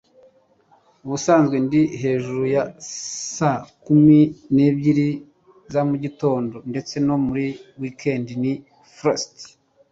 ubusanzwe 1.05 1.55
ndi 1.65 1.81
hejuru 2.01 2.41
ya 2.55 2.63
saa 3.35 3.61
kumi 3.85 4.19
n'ebyiri 4.55 5.07
za 5.73 5.81
mugitondo, 5.89 6.55
ndetse 6.71 6.95
no 7.07 7.15
muri 7.25 7.45
wikendi- 7.81 8.31
nick 8.41 8.61
frost 8.95 9.35